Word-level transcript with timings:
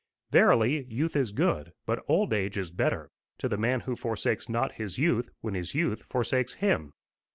Verily, 0.31 0.83
youth 0.85 1.15
is 1.15 1.31
good, 1.31 1.73
but 1.85 2.03
old 2.07 2.33
age 2.33 2.57
is 2.57 2.71
better 2.71 3.11
to 3.37 3.47
the 3.47 3.55
man 3.55 3.81
who 3.81 3.95
forsakes 3.95 4.49
not 4.49 4.71
his 4.71 4.97
youth 4.97 5.29
when 5.41 5.53
his 5.53 5.75
youth 5.75 6.01
forsakes 6.09 6.53
him. 6.53 6.93